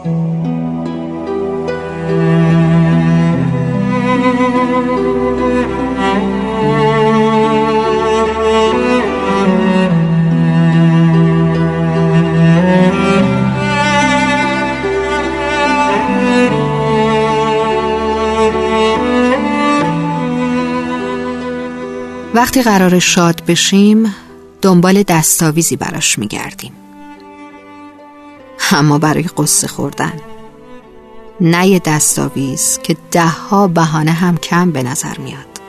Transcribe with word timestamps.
وقتی 0.00 0.12
قرار 22.62 22.98
شاد 22.98 23.42
بشیم 23.48 24.14
دنبال 24.62 25.02
دستاویزی 25.02 25.76
براش 25.76 26.18
میگردیم. 26.18 26.79
اما 28.72 28.98
برای 28.98 29.22
قصه 29.22 29.66
خوردن. 29.66 30.12
نه 31.40 31.66
یه 31.66 31.78
دستاویز 31.78 32.78
که 32.82 32.96
دهها 33.10 33.68
بهانه 33.68 34.12
هم 34.12 34.36
کم 34.36 34.70
به 34.70 34.82
نظر 34.82 35.18
میاد. 35.18 35.60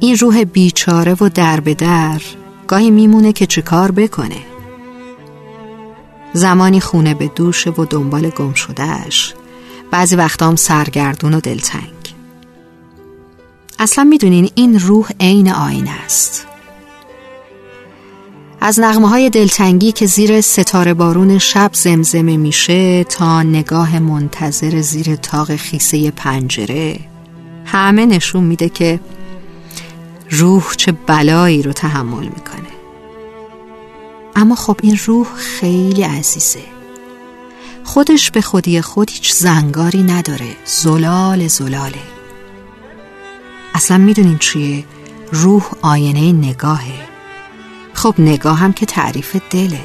این 0.00 0.16
روح 0.16 0.44
بیچاره 0.44 1.16
و 1.20 1.28
در 1.28 1.60
به 1.60 1.74
در 1.74 2.20
گاهی 2.66 2.90
میمونه 2.90 3.32
که 3.32 3.46
چه 3.46 3.62
کار 3.62 3.90
بکنه. 3.90 4.42
زمانی 6.32 6.80
خونه 6.80 7.14
به 7.14 7.26
دوشه 7.26 7.70
و 7.70 7.84
دنبال 7.84 8.30
گم 8.30 8.54
شدهش 8.54 9.34
بعضی 9.90 10.16
وقتا 10.16 10.48
هم 10.48 10.56
سرگردون 10.56 11.34
و 11.34 11.40
دلتنگ. 11.40 12.14
اصلا 13.78 14.04
می‌دونین 14.04 14.50
این 14.54 14.78
روح 14.78 15.08
عین 15.20 15.52
آینه 15.52 15.90
است. 16.04 16.47
از 18.68 18.80
نغمه 18.80 19.08
های 19.08 19.30
دلتنگی 19.30 19.92
که 19.92 20.06
زیر 20.06 20.40
ستاره 20.40 20.94
بارون 20.94 21.38
شب 21.38 21.70
زمزمه 21.72 22.36
میشه 22.36 23.04
تا 23.04 23.42
نگاه 23.42 23.98
منتظر 23.98 24.80
زیر 24.80 25.16
تاق 25.16 25.56
خیسه 25.56 26.10
پنجره 26.10 27.00
همه 27.64 28.06
نشون 28.06 28.44
میده 28.44 28.68
که 28.68 29.00
روح 30.30 30.74
چه 30.76 30.92
بلایی 30.92 31.62
رو 31.62 31.72
تحمل 31.72 32.24
می‌کنه. 32.24 32.68
اما 34.36 34.54
خب 34.54 34.76
این 34.82 34.98
روح 35.04 35.26
خیلی 35.34 36.02
عزیزه. 36.02 36.62
خودش 37.84 38.30
به 38.30 38.40
خودی 38.40 38.80
خود 38.80 39.10
هیچ 39.10 39.32
زنگاری 39.32 40.02
نداره 40.02 40.56
زلال 40.64 41.46
زلاله. 41.46 42.02
اصلا 43.74 43.98
می‌دونین 43.98 44.38
چیه؟ 44.38 44.84
روح 45.32 45.70
آینه 45.82 46.32
نگاهه. 46.32 47.07
خب 47.98 48.14
نگاه 48.18 48.58
هم 48.58 48.72
که 48.72 48.86
تعریف 48.86 49.36
دله. 49.50 49.80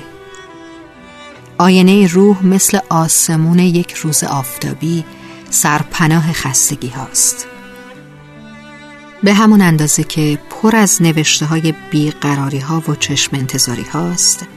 آینه 1.58 2.08
روح 2.08 2.46
مثل 2.46 2.80
آسمون 2.90 3.60
یک 3.60 3.92
روز 3.92 4.24
آفتابی 4.24 5.04
سرپناه 5.50 6.32
خستگی 6.32 6.88
هاست. 6.88 7.48
به 9.24 9.34
همون 9.34 9.62
اندازه 9.62 10.04
که 10.04 10.40
پر 10.50 10.76
از 10.76 11.02
نوشته 11.02 11.46
های 11.46 11.74
بیقراری 11.92 12.60
ها 12.60 12.84
و 12.88 12.96
چشم 12.96 13.36
انتظاری 13.36 13.84
هاست 13.84 14.48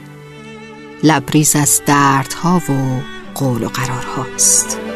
لبریز 1.03 1.55
از 1.55 1.81
دردها 1.85 2.57
و 2.57 3.01
قول 3.35 3.63
و 3.63 3.67
قرار 3.67 4.05
هاست 4.05 4.86